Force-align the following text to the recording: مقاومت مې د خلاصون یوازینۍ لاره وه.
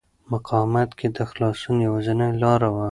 مقاومت 0.31 0.89
مې 0.99 1.07
د 1.15 1.17
خلاصون 1.29 1.75
یوازینۍ 1.87 2.31
لاره 2.43 2.67
وه. 2.73 2.79